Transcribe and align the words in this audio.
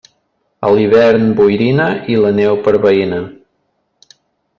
A 0.67 0.69
l'hivern 0.77 1.27
boirina 1.39 1.85
i 2.13 2.17
la 2.23 2.31
neu 2.39 2.57
per 2.69 2.73
veïna. 2.87 3.21